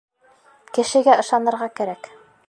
Кешегә 0.77 1.17
ышанырға 1.25 1.71
кәрәк. 1.81 2.11